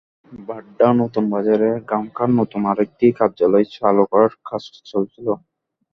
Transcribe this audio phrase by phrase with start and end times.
[0.31, 5.27] বাড্ডা নতুন বাজারে গামকার নতুন আরেকটি কার্যালয় চালু করার কাজ চলছিল।